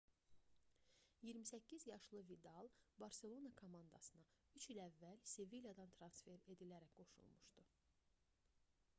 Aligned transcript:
28 1.21 1.87
yaşlı 1.87 2.17
vidal 2.27 2.67
barselona 3.01 3.51
komandasına 3.61 4.25
3 4.61 4.67
il 4.75 4.79
əvvəl 4.85 5.21
sevilyadan 5.33 5.93
transfer 5.99 6.45
edilərək 6.55 6.95
qoşulmuşdu 7.01 7.67